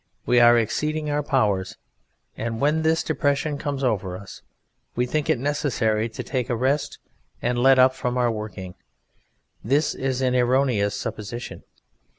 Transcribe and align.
]_We 0.27 0.43
are 0.43 0.57
exceeding 0.57 1.11
our 1.11 1.21
powers, 1.21 1.77
and 2.35 2.59
when 2.59 2.81
this 2.81 3.03
depression 3.03 3.59
comes 3.59 3.83
over 3.83 4.17
Us, 4.17 4.41
we 4.95 5.05
think 5.05 5.29
it 5.29 5.37
necessary 5.37 6.09
to 6.09 6.23
take 6.23 6.49
a 6.49 6.55
rest, 6.55 6.97
and 7.39 7.59
Let 7.61 7.77
up 7.77 7.93
from 7.93 8.15
working. 8.15 8.73
This 9.63 9.93
is 9.93 10.23
an 10.23 10.33
erroneous 10.35 10.99
supposition. 10.99 11.61